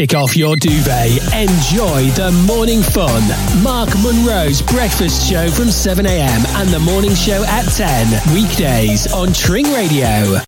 [0.00, 1.10] Kick off your duvet.
[1.34, 3.22] Enjoy the morning fun.
[3.62, 8.34] Mark Munro's breakfast show from 7am and the morning show at 10.
[8.34, 10.40] Weekdays on Tring Radio.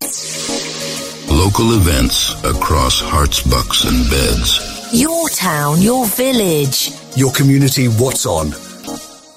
[1.29, 4.89] Local events across Herts, bucks, and beds.
[4.91, 6.89] Your town, your village.
[7.15, 8.53] Your community, what's on?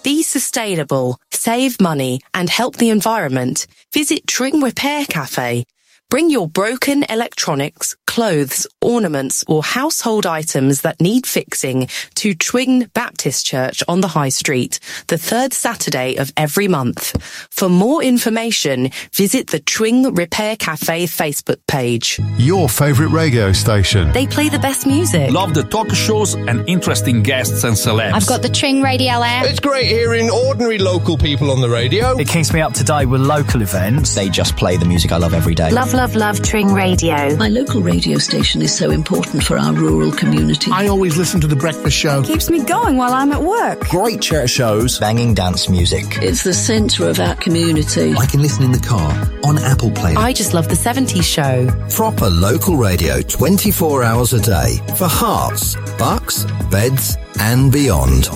[0.03, 3.67] Be sustainable, save money, and help the environment.
[3.93, 5.67] Visit Tring Repair Cafe.
[6.09, 13.45] Bring your broken electronics, clothes, ornaments, or household items that need fixing to Tring Baptist
[13.45, 17.21] Church on the High Street, the third Saturday of every month.
[17.51, 22.21] For more information, visit the Tring Repair Cafe Facebook page.
[22.39, 24.13] Your favourite radio station.
[24.13, 25.33] They play the best music.
[25.33, 28.13] Love the talk shows and interesting guests and celebs.
[28.13, 29.47] I've got the Tring Radio app.
[29.47, 32.17] It's great hearing ordinary local people on the radio.
[32.17, 34.15] It keeps me up to date with local events.
[34.15, 35.71] They just play the music I love every day.
[35.71, 37.35] Love love, love Tring Radio.
[37.37, 40.71] My local radio station is so important for our rural community.
[40.71, 42.23] I always listen to The Breakfast Show.
[42.23, 43.81] Keeps me going while I'm at work.
[43.89, 46.05] Great church shows, banging dance music.
[46.21, 48.13] It's the centre of our community.
[48.13, 49.11] I can listen in the car,
[49.43, 50.15] on Apple Play.
[50.15, 51.67] I just love the 70s show.
[51.89, 58.29] Proper local radio 24 hours a day for Herts, bucks, beds, and beyond.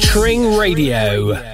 [0.00, 1.53] Tring Radio.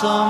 [0.00, 0.27] somewhere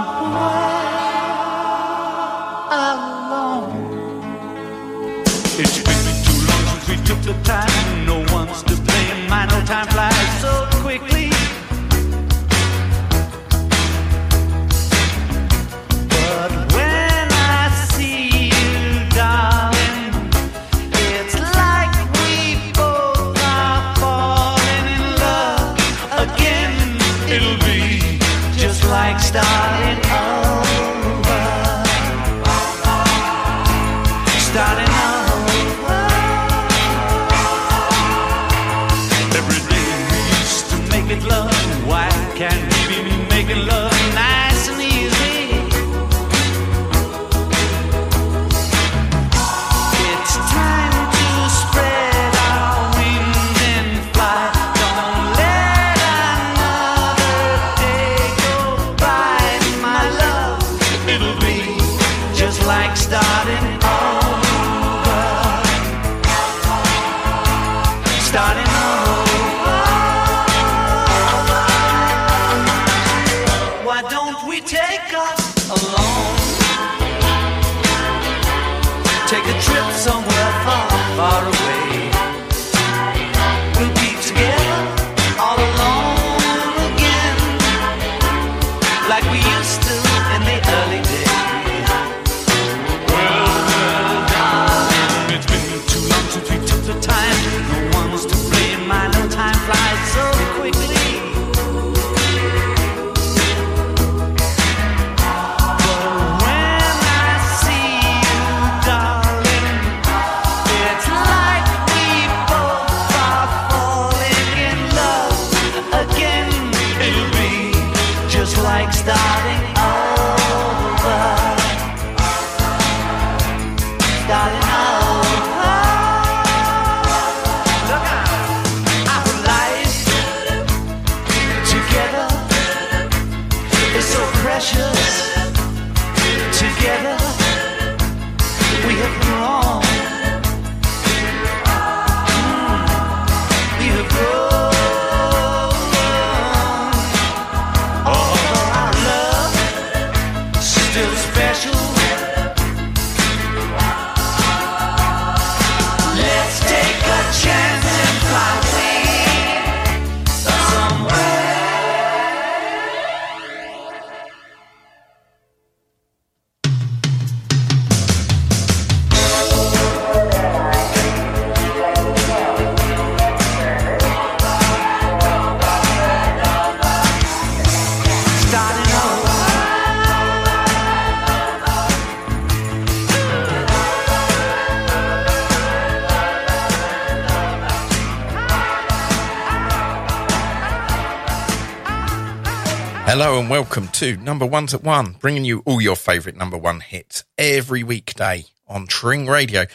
[193.38, 197.22] And welcome to Number Ones at One, bringing you all your favourite number one hits
[197.38, 199.66] every weekday on Tring Radio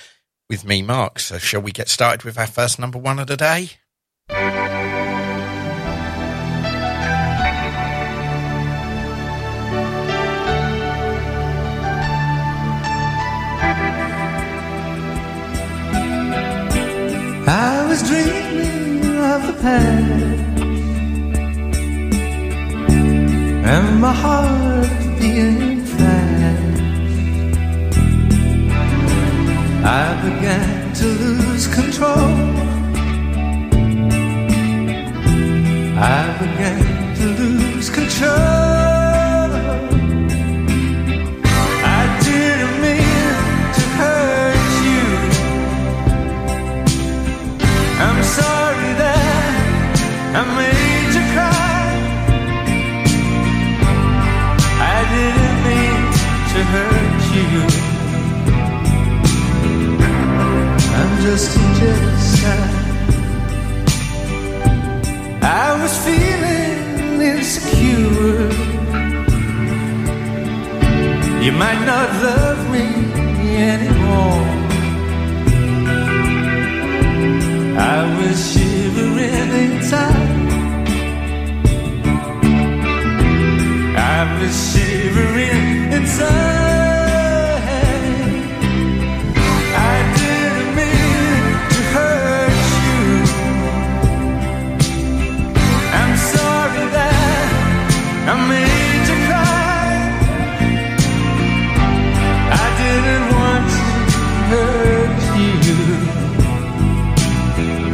[0.50, 1.18] with me, Mark.
[1.18, 3.70] So, shall we get started with our first number one of the day?
[17.48, 20.33] I was dreaming of the past
[23.76, 24.88] and my heart
[25.20, 26.82] beating fast.
[30.00, 32.34] I began to lose control.
[36.16, 38.93] I began to lose control.
[56.72, 57.48] Hurt you.
[60.98, 61.50] I'm just
[61.80, 62.24] jealous.
[65.44, 68.50] I was feeling insecure.
[71.44, 72.86] You might not love me
[73.74, 74.44] anymore.
[77.96, 80.44] I was shivering inside.
[83.96, 87.64] I was shivering inside.
[89.92, 93.02] I didn't mean to hurt you.
[96.00, 97.48] I'm sorry that
[98.32, 99.94] I made you cry.
[102.64, 103.84] I didn't want to
[104.52, 105.80] hurt you.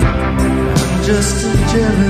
[0.07, 2.08] I'm just a jealous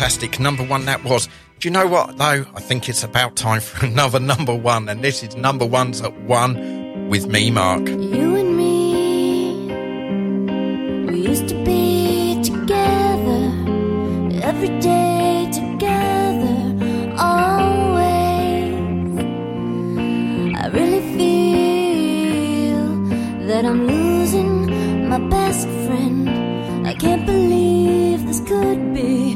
[0.00, 1.28] fantastic number one that was.
[1.58, 2.46] Do you know what, though?
[2.54, 6.18] I think it's about time for another number one, and this is number ones at
[6.22, 7.86] one with me, Mark.
[7.86, 9.66] You and me,
[11.06, 13.42] we used to be together
[14.42, 16.56] every day together,
[17.18, 18.72] always.
[20.62, 22.86] I really feel
[23.48, 25.08] that I'm losing.
[25.10, 26.30] my best friend.
[26.86, 29.29] I can't believe this could be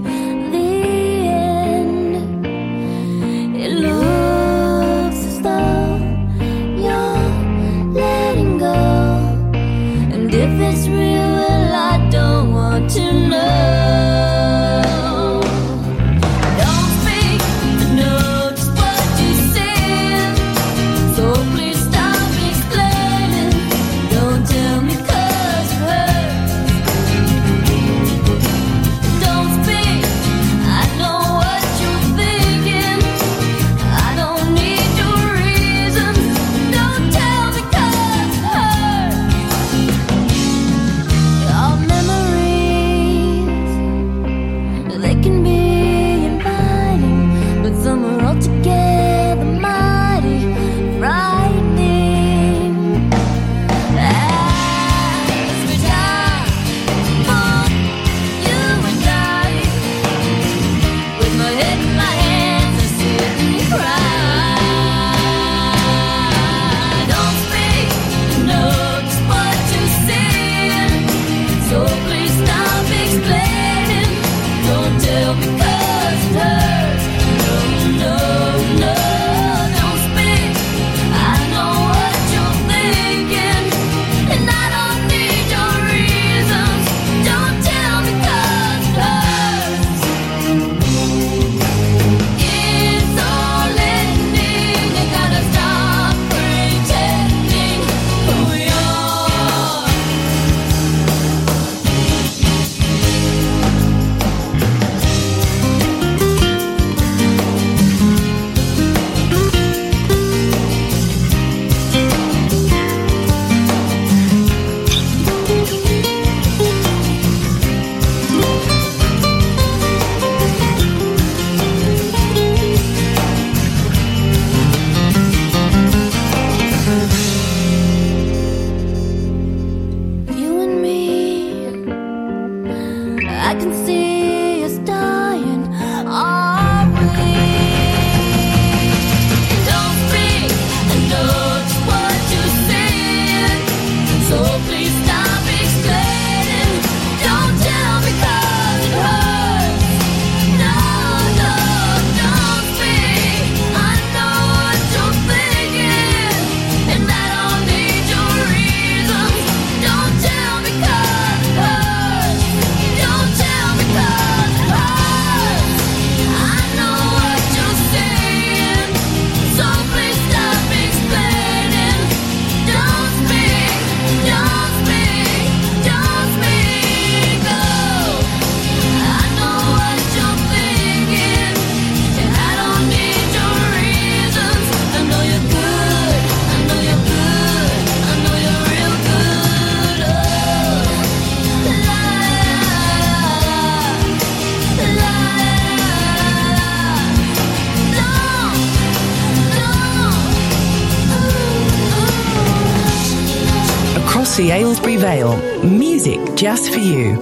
[205.05, 207.19] Vale, music just for you.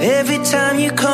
[0.00, 1.11] Every time you come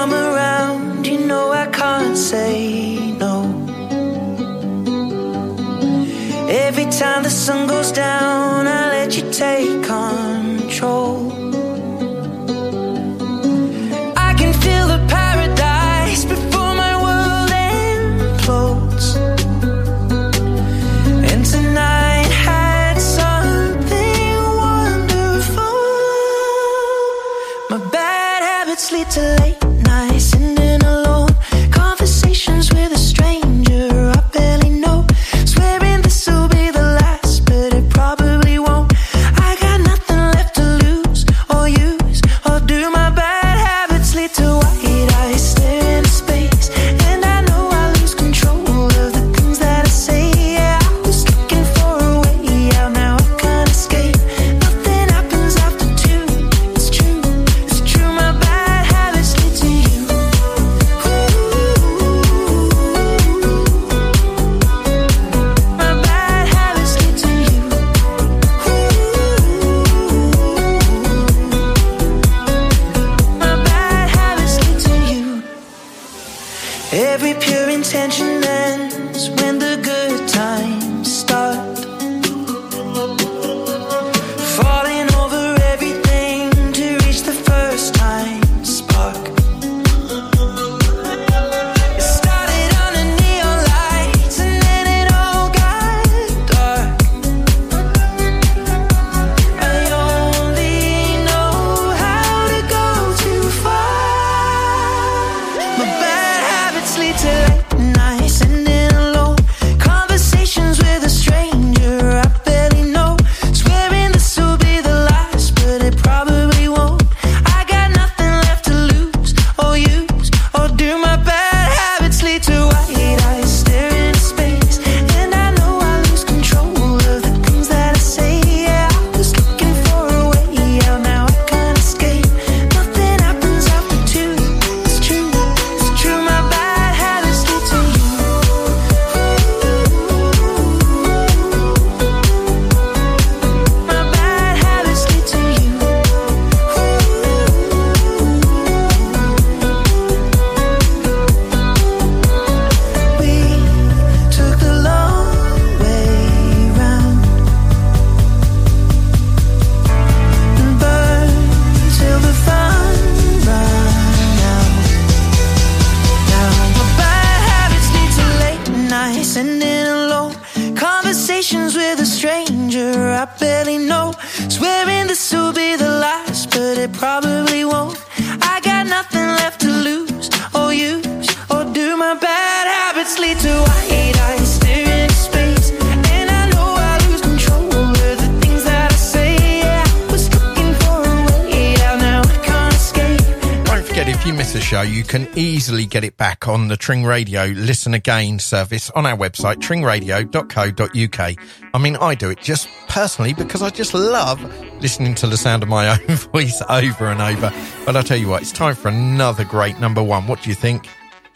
[194.69, 199.07] show, you can easily get it back on the Tring Radio Listen Again service on
[199.07, 201.37] our website, tringradio.co.uk.
[201.73, 204.43] I mean, I do it just personally because I just love
[204.83, 207.51] listening to the sound of my own voice over and over.
[207.87, 210.27] But I tell you what, it's time for another great number one.
[210.27, 210.87] What do you think?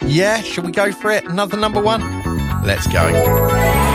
[0.07, 1.25] Yeah, should we go for it?
[1.25, 2.01] Another number one?
[2.65, 3.92] Let's go.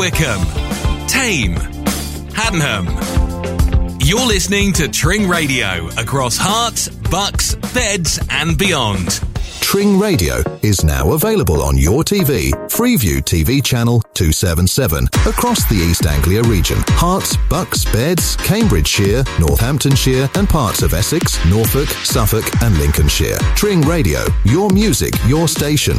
[0.00, 0.46] Wycombe,
[1.08, 1.56] Thame,
[2.32, 2.86] Haddenham.
[4.02, 9.20] You're listening to Tring Radio across Herts, bucks, beds, and beyond.
[9.60, 16.06] Tring Radio is now available on your TV, Freeview TV channel 277, across the East
[16.06, 16.78] Anglia region.
[16.96, 23.36] Herts, Bucks, Beds, Cambridgeshire, Northamptonshire, and parts of Essex, Norfolk, Suffolk, and Lincolnshire.
[23.54, 25.98] Tring Radio, your music, your station.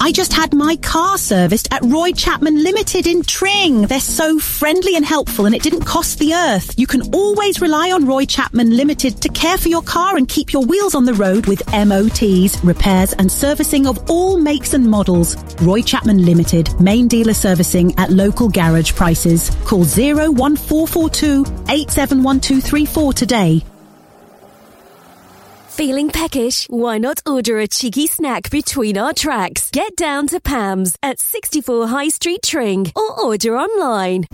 [0.00, 3.82] I just had my car serviced at Roy Chapman Limited in Tring.
[3.82, 6.78] They're so friendly and helpful and it didn't cost the earth.
[6.78, 10.52] You can always rely on Roy Chapman Limited to care for your car and keep
[10.52, 15.36] your wheels on the road with MOTs, repairs and servicing of all makes and models.
[15.62, 19.50] Roy Chapman Limited, main dealer servicing at local garage prices.
[19.64, 23.64] Call 01442 871234 today.
[25.78, 26.66] Feeling peckish?
[26.68, 29.70] Why not order a cheeky snack between our tracks?
[29.70, 34.26] Get down to Pam's at 64 High Street Tring or order online.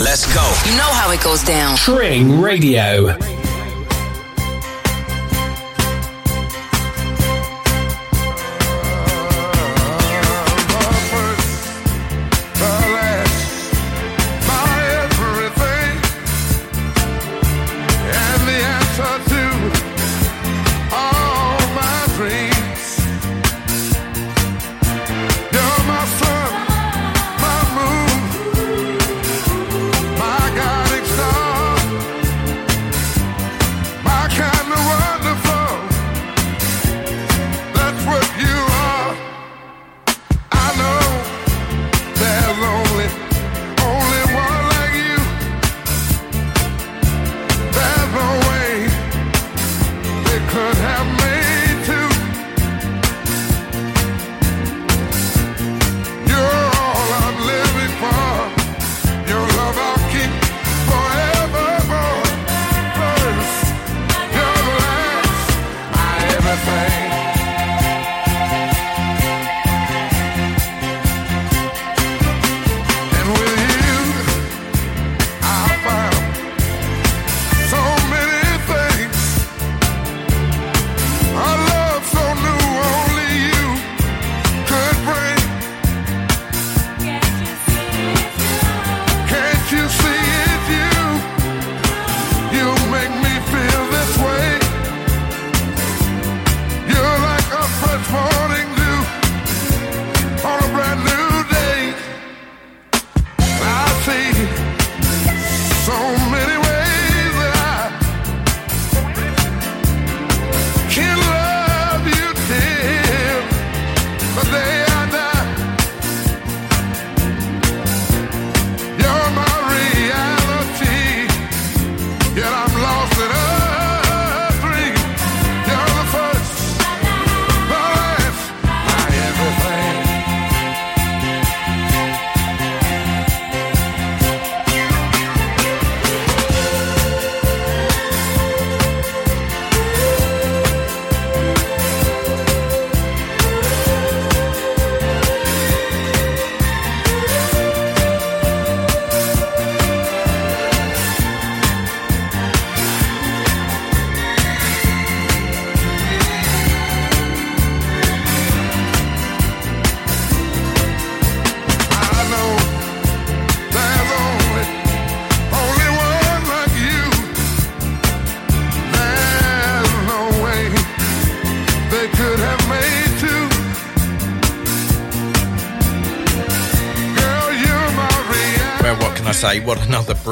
[0.00, 0.70] Let's go.
[0.70, 1.76] You know how it goes down.
[1.76, 3.41] Tring Radio.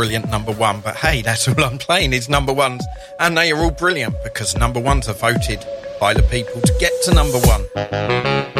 [0.01, 2.83] Brilliant number one, but hey, that's all I'm playing is number ones,
[3.19, 5.63] and they are all brilliant because number ones are voted
[6.01, 8.60] by the people to get to number one.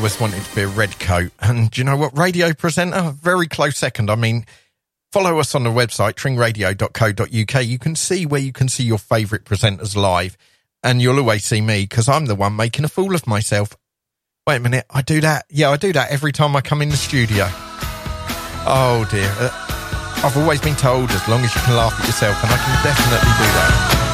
[0.00, 1.30] always wanted to be a red coat.
[1.40, 2.16] And you know what?
[2.16, 4.10] Radio presenter, very close second.
[4.10, 4.46] I mean,
[5.12, 7.66] Follow us on the website, tringradio.co.uk.
[7.66, 10.36] You can see where you can see your favourite presenters live.
[10.84, 13.76] And you'll always see me because I'm the one making a fool of myself.
[14.46, 15.46] Wait a minute, I do that.
[15.50, 17.48] Yeah, I do that every time I come in the studio.
[18.66, 19.34] Oh dear.
[19.36, 19.50] Uh,
[20.22, 22.84] I've always been told as long as you can laugh at yourself, and I can
[22.84, 24.09] definitely do that.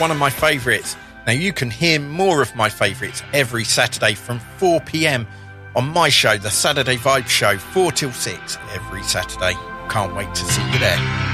[0.00, 0.96] One of my favourites.
[1.26, 5.26] Now, you can hear more of my favourites every Saturday from 4 pm
[5.76, 9.54] on my show, The Saturday Vibe Show, 4 till 6 every Saturday.
[9.90, 11.29] Can't wait to see you there.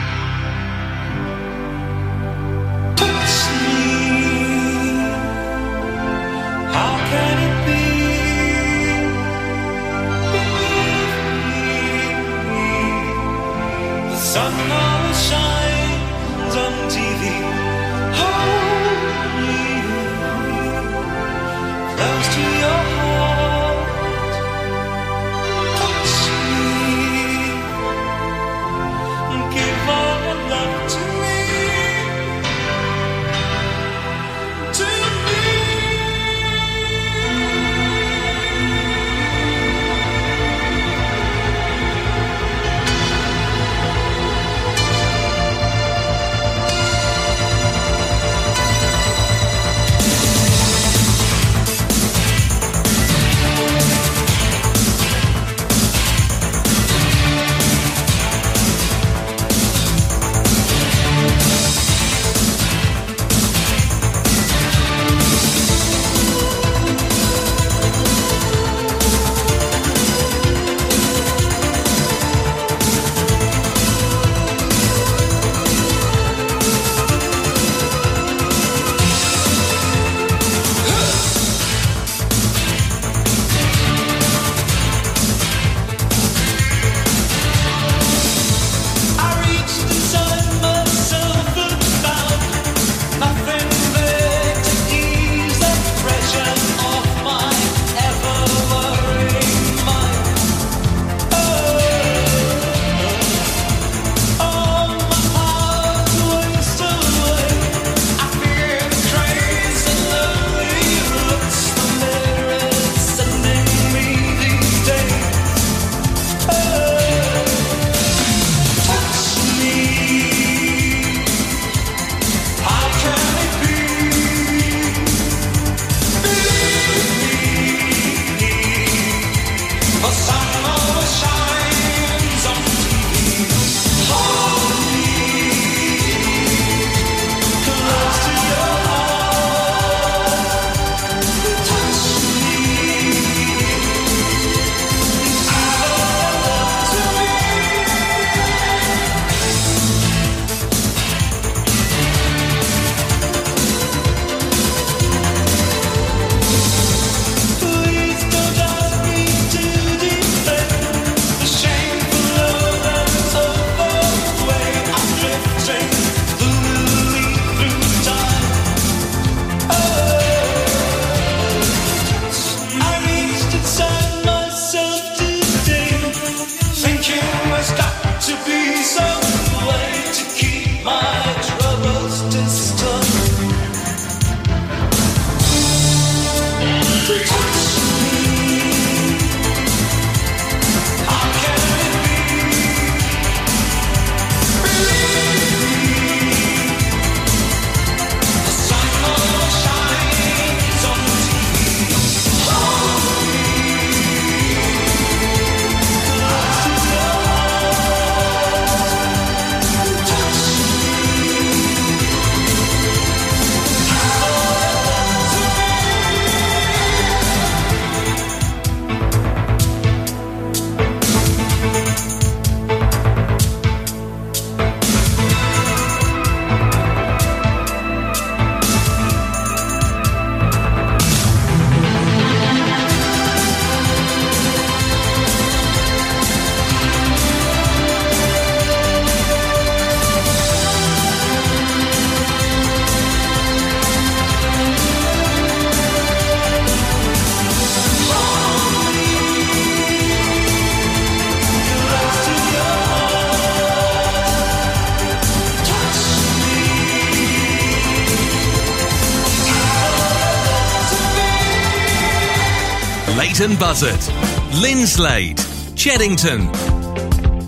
[263.79, 264.15] Buzzard,
[264.53, 265.37] Linslade,
[265.77, 266.49] Cheddington.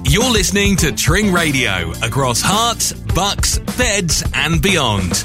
[0.05, 5.25] You're listening to Tring Radio across Herts, Bucks, Beds, and beyond.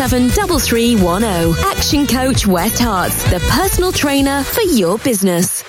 [0.00, 1.62] 773310.
[1.76, 5.62] Action Coach West Herts, the personal trainer for your business.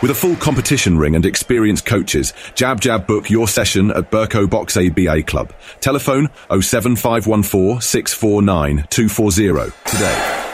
[0.00, 4.48] With a full competition ring and experienced coaches, Jab Jab book your session at Burko
[4.48, 5.52] Box ABA Club.
[5.82, 10.48] Telephone 07514 649 240 today.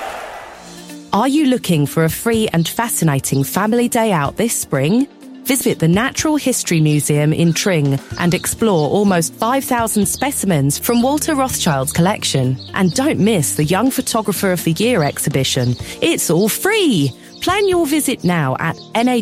[1.13, 5.07] Are you looking for a free and fascinating family day out this spring?
[5.49, 11.91] Visit the Natural History Museum in Tring and explore almost 5,000 specimens from Walter Rothschild's
[11.91, 12.59] collection.
[12.75, 15.75] And don't miss the Young Photographer of the Year exhibition.
[16.03, 17.13] It's all free!
[17.41, 19.19] Plan your visit now at nhm.ac.uk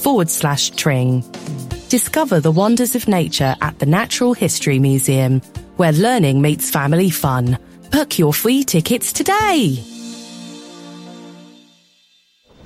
[0.00, 1.20] forward slash Tring.
[1.88, 5.40] Discover the wonders of nature at the Natural History Museum,
[5.76, 7.56] where learning meets family fun.
[7.92, 9.89] Book your free tickets today.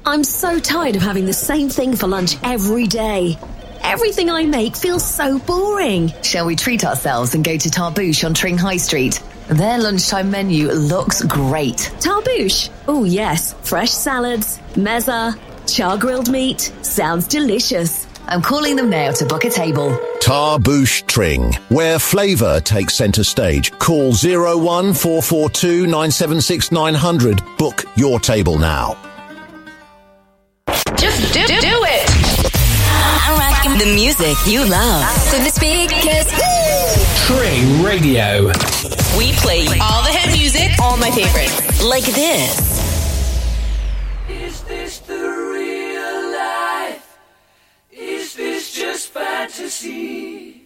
[0.07, 3.39] I'm so tired of having the same thing for lunch every day.
[3.83, 6.13] Everything I make feels so boring.
[6.23, 9.23] Shall we treat ourselves and go to Tarbouche on Tring High Street?
[9.49, 11.91] Their lunchtime menu looks great.
[12.01, 12.69] Tarbouche?
[12.87, 13.55] Oh, yes.
[13.63, 16.61] Fresh salads, mezza, char grilled meat.
[16.83, 18.07] Sounds delicious.
[18.27, 19.99] I'm calling them now to book a table.
[20.21, 23.71] Tarbouche Tring, where flavour takes centre stage.
[23.79, 27.43] Call 01442 976 900.
[27.57, 28.99] Book your table now.
[31.35, 32.07] Just do, do it.
[33.27, 35.03] I'm rocking the music you love.
[35.33, 36.31] To the speakers.
[37.27, 38.53] Tring Radio.
[39.19, 41.83] We play all the head music, all my favorites.
[41.83, 42.61] Like this.
[44.29, 47.19] Is this the real life?
[47.91, 50.63] Is this just fantasy?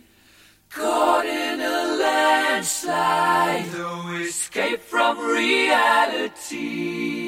[0.68, 7.27] Caught in a landslide, no escape from reality.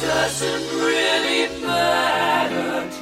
[0.00, 2.97] doesn't really matter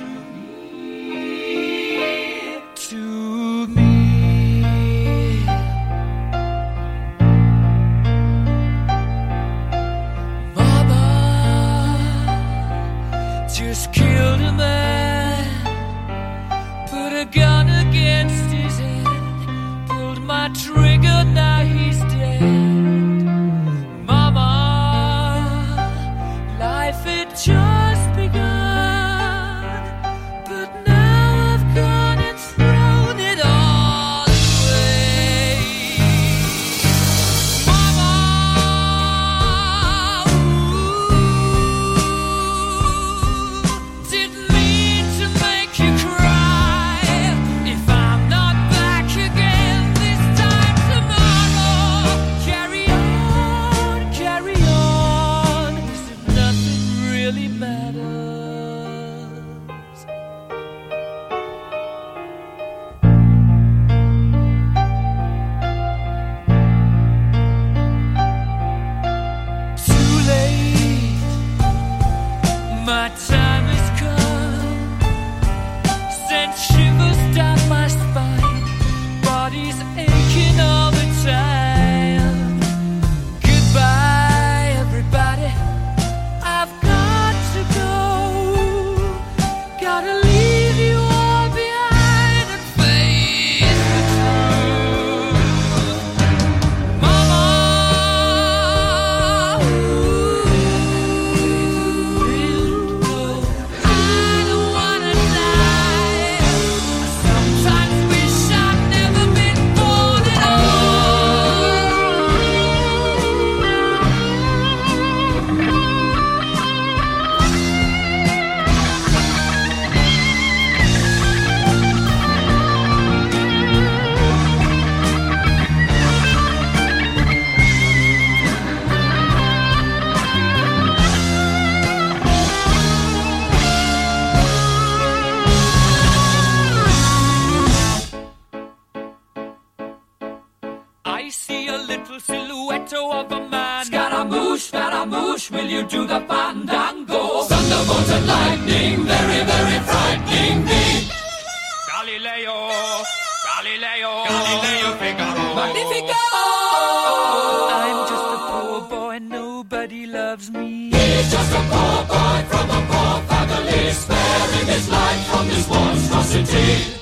[165.69, 166.95] monstrosity.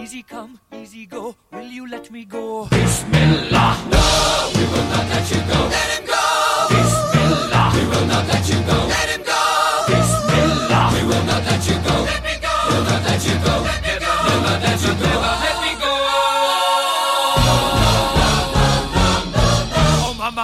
[0.00, 1.34] Easy come, easy go.
[1.52, 2.66] Will you let me go?
[2.66, 3.76] Bismillah.
[3.90, 5.58] No, we will not let you go.
[5.68, 6.22] Let him go.
[6.70, 7.70] Bismillah.
[7.74, 8.78] We will not let you go.
[8.86, 9.40] Let him go.
[9.88, 10.90] Bismillah.
[10.94, 11.96] We will not let you go.
[12.04, 12.54] Let me go.
[12.70, 13.54] We'll not let you go.
[13.68, 14.12] Let me go.
[14.26, 15.45] We'll not let you go.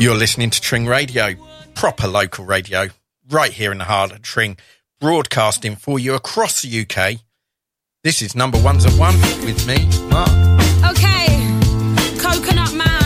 [0.00, 1.34] You're listening to Tring Radio,
[1.74, 2.86] proper local radio,
[3.30, 4.56] right here in the heart of Tring,
[5.00, 7.20] broadcasting for you across the UK.
[8.04, 10.30] This is number ones at one with me, Mark.
[10.84, 11.26] Okay,
[12.20, 12.97] Coconut Man.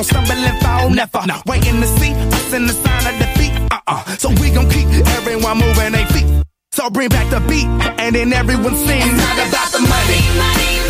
[0.00, 1.26] gon' stumble and fall, never.
[1.26, 1.42] No.
[1.46, 3.52] Waiting to see us in the sign of defeat.
[3.70, 4.04] Uh uh.
[4.16, 4.86] So we gon' keep
[5.18, 6.26] everyone moving their feet.
[6.72, 7.66] So bring back the beat,
[8.00, 9.04] and then everyone sings.
[9.04, 10.20] It's not about the money.
[10.38, 10.89] money, money.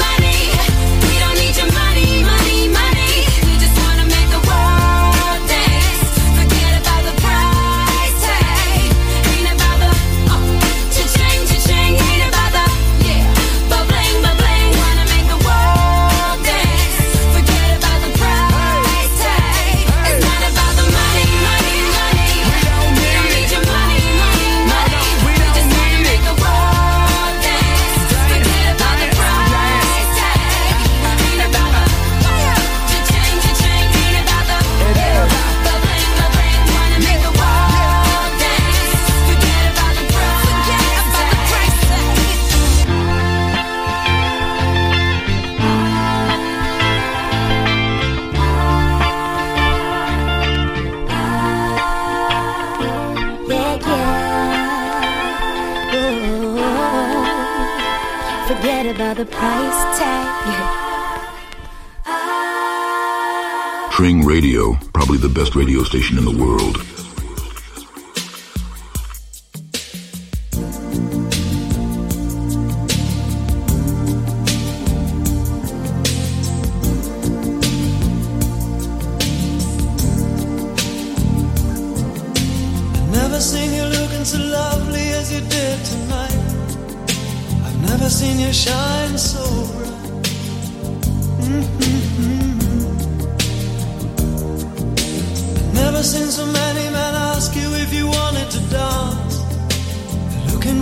[64.19, 66.79] Radio, probably the best radio station in the world.
[82.99, 83.61] I've never seen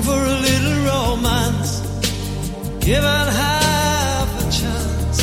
[0.09, 1.71] for a little romance.
[2.89, 5.19] Given half a chance.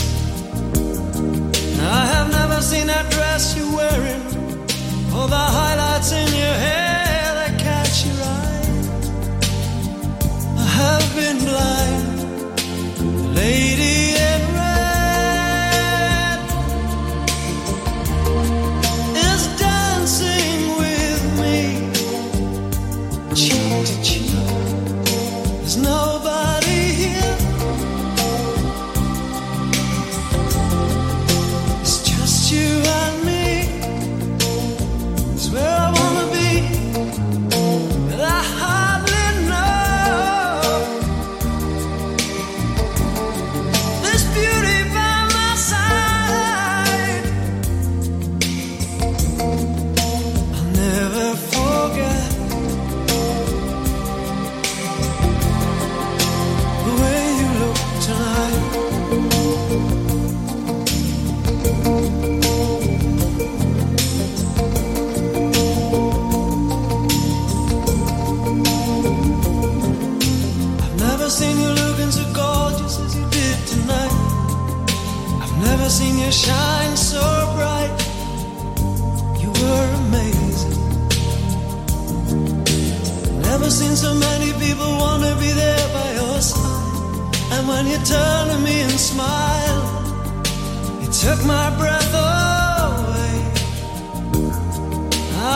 [1.97, 4.23] I have never seen that dress you're wearing.
[5.13, 8.67] All the highlights in your hair that catch your eye.
[10.63, 12.07] I have been blind,
[13.41, 13.94] lady
[83.95, 87.35] So many people wanna be there by your side.
[87.53, 89.83] And when you turn to me and smile,
[91.01, 93.35] it took my breath away.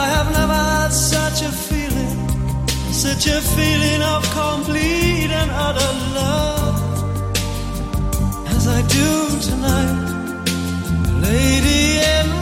[0.00, 2.18] I have never had such a feeling.
[2.92, 6.76] Such a feeling of complete and utter love
[8.56, 9.10] as I do
[9.48, 9.96] tonight,
[11.28, 12.39] lady in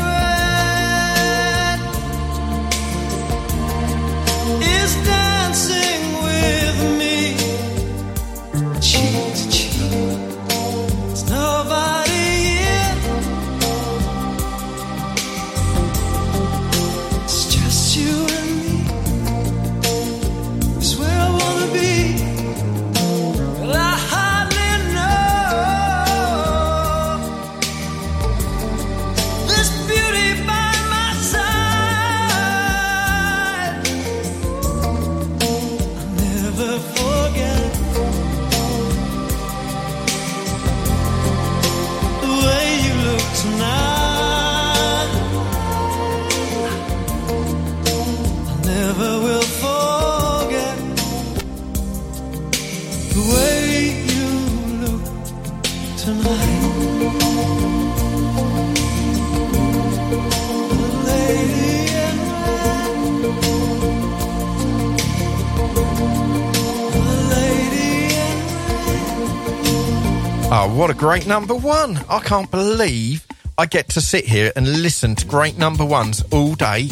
[70.61, 72.01] Oh, what a great number one.
[72.09, 73.25] I can't believe
[73.57, 76.89] I get to sit here and listen to great number ones all day,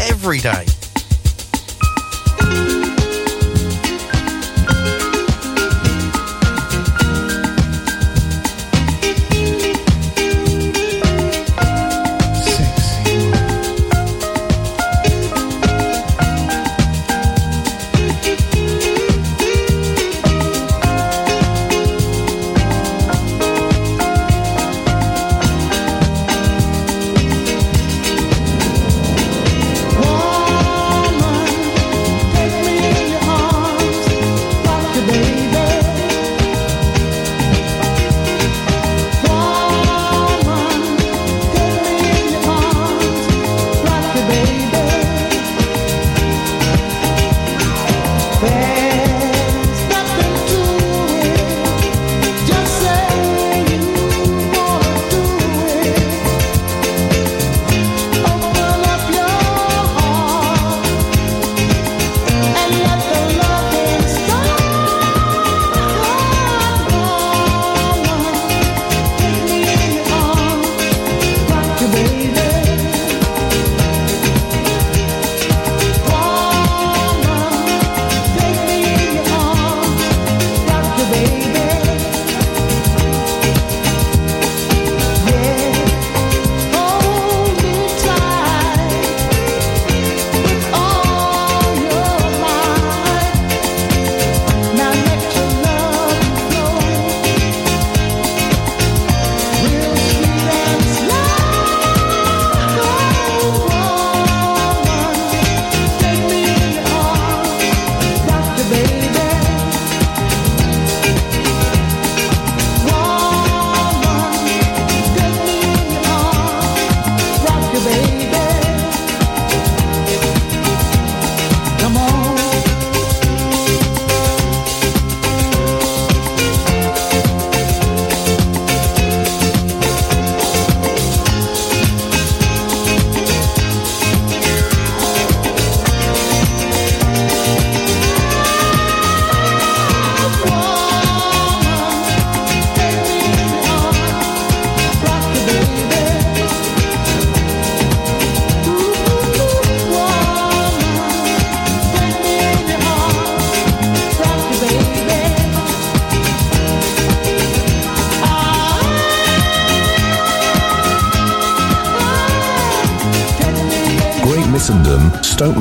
[0.00, 0.64] every day.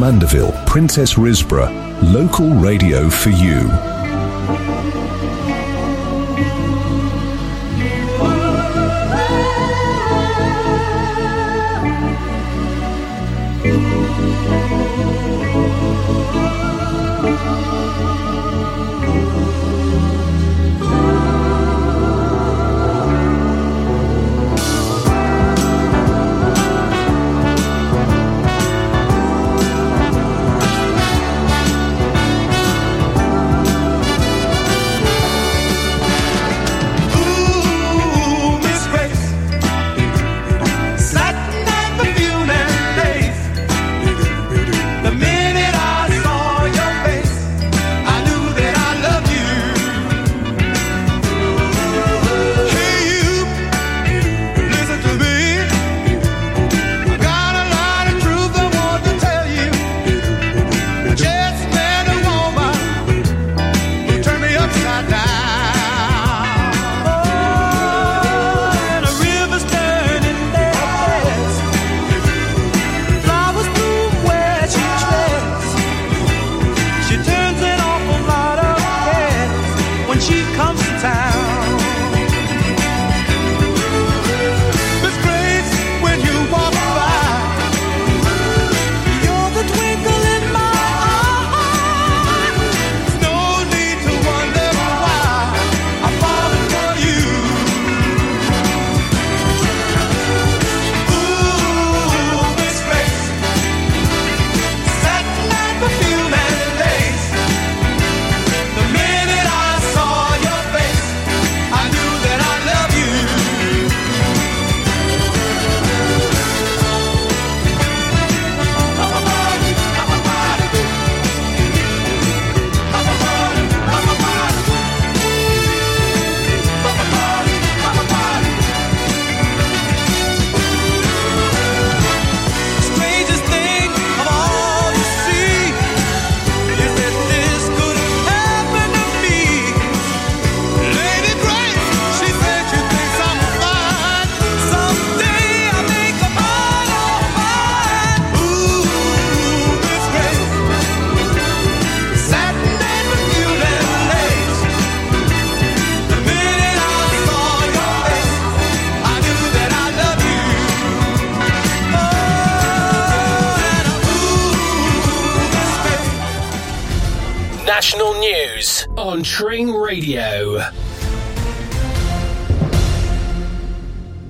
[0.10, 3.99] Mandeville, Princes Risborough, local radio for you.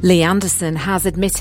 [0.09, 1.29] Lee Anderson has admitted